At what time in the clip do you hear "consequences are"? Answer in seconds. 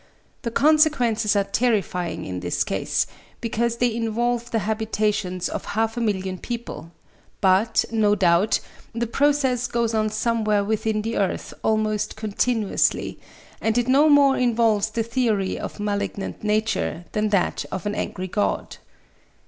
0.49-1.43